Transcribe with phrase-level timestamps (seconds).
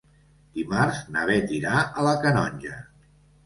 [0.59, 2.85] Dimarts na Beth irà a la Canonja.